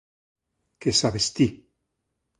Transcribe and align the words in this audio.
Que 0.81 0.91
sabes 1.01 1.25
ti? 1.35 1.47